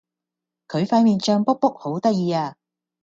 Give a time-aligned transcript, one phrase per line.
[0.67, 2.57] 佢塊面脹畐畐好得意呀